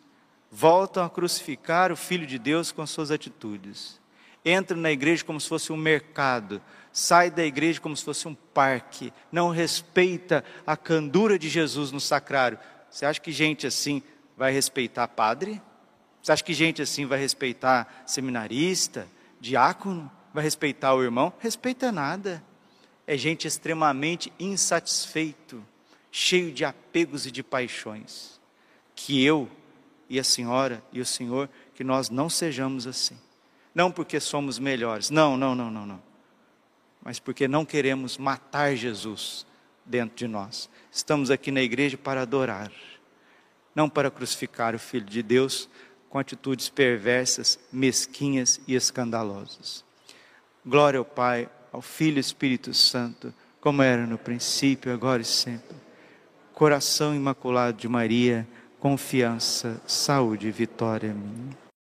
Voltam 0.52 1.04
a 1.04 1.10
crucificar 1.10 1.92
o 1.92 1.96
Filho 1.96 2.26
de 2.26 2.40
Deus 2.40 2.72
com 2.72 2.82
as 2.82 2.90
suas 2.90 3.12
atitudes. 3.12 4.00
Entram 4.46 4.80
na 4.80 4.92
igreja 4.92 5.26
como 5.26 5.42
se 5.42 5.50
fosse 5.50 5.74
um 5.74 5.78
mercado, 5.78 6.62
sai 6.98 7.30
da 7.30 7.46
igreja 7.46 7.80
como 7.80 7.96
se 7.96 8.04
fosse 8.04 8.28
um 8.28 8.34
parque, 8.34 9.14
não 9.32 9.52
respeita 9.52 10.44
a 10.66 10.76
candura 10.76 11.38
de 11.38 11.48
Jesus 11.48 11.92
no 11.92 12.00
sacrário. 12.00 12.58
Você 12.90 13.06
acha 13.06 13.22
que 13.22 13.32
gente 13.32 13.68
assim 13.68 14.02
vai 14.36 14.52
respeitar 14.52 15.08
padre? 15.08 15.62
Você 16.24 16.32
acha 16.32 16.44
que 16.44 16.56
gente 16.56 16.82
assim 16.82 17.06
vai 17.06 17.20
respeitar 17.20 18.04
seminarista, 18.08 19.08
diácono? 19.40 20.12
Vai 20.34 20.44
respeitar 20.44 20.96
o 20.96 21.04
irmão? 21.04 21.32
Respeita 21.38 21.92
nada. 21.92 22.44
É 23.06 23.16
gente 23.16 23.48
extremamente 23.48 24.34
insatisfeito, 24.40 25.64
cheio 26.12 26.52
de 26.52 26.66
apegos 26.66 27.28
e 27.28 27.32
de 27.32 27.44
paixões. 27.44 28.42
Que 28.96 29.24
eu 29.24 29.48
e 30.10 30.20
a 30.20 30.24
senhora 30.24 30.82
e 30.92 31.00
o 31.00 31.06
senhor, 31.06 31.48
que 31.76 31.84
nós 31.84 32.10
não 32.10 32.28
sejamos 32.28 32.88
assim. 32.88 33.20
Não 33.76 33.92
porque 33.92 34.20
somos 34.20 34.58
melhores. 34.58 35.12
Não, 35.12 35.38
não, 35.38 35.54
não, 35.54 35.70
não, 35.70 35.86
não 35.86 36.08
mas 37.08 37.20
porque 37.22 37.48
não 37.48 37.64
queremos 37.64 38.18
matar 38.18 38.76
Jesus 38.76 39.46
dentro 39.86 40.18
de 40.18 40.28
nós. 40.28 40.70
Estamos 40.92 41.32
aqui 41.32 41.52
na 41.52 41.62
igreja 41.62 41.98
para 41.98 42.24
adorar, 42.24 42.70
não 43.74 43.90
para 43.90 44.12
crucificar 44.12 44.76
o 44.76 44.80
Filho 44.80 45.06
de 45.06 45.24
Deus 45.24 45.70
com 46.10 46.20
atitudes 46.20 46.68
perversas, 46.68 47.58
mesquinhas 47.72 48.60
e 48.68 48.76
escandalosas. 48.76 49.86
Glória 50.66 50.98
ao 50.98 51.06
Pai, 51.06 51.50
ao 51.72 51.82
Filho 51.82 52.18
e 52.18 52.20
Espírito 52.20 52.74
Santo, 52.74 53.34
como 53.62 53.82
era 53.82 54.06
no 54.06 54.18
princípio, 54.18 54.92
agora 54.92 55.22
e 55.22 55.26
sempre. 55.26 55.78
Coração 56.54 57.16
imaculado 57.16 57.78
de 57.78 57.88
Maria, 57.88 58.46
confiança, 58.82 59.82
saúde 59.88 60.50
e 60.50 60.52
vitória 60.52 61.14
minha. 61.14 61.67